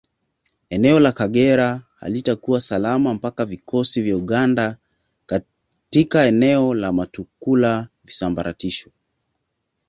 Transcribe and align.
Eneo 0.69 0.99
la 0.99 1.11
Kagera 1.11 1.81
halitakuwa 1.99 2.61
salama 2.61 3.13
mpaka 3.13 3.45
vikosi 3.45 4.01
vya 4.01 4.17
Uganda 4.17 4.77
katika 5.25 6.25
eneo 6.25 6.73
la 6.73 6.91
Mutukula 6.93 7.87
visambaratishwe 8.03 8.91